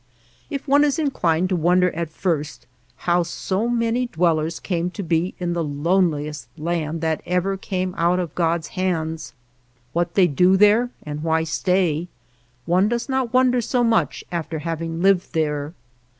[0.49, 2.65] If one is incHned to wonder at first
[3.05, 7.93] how so many dwellers came to be in the lone liest land that ever came
[7.95, 9.35] out of God's hands,
[9.93, 12.07] what they do there and why stay,
[12.65, 15.75] one does not wonder so much after having lived there.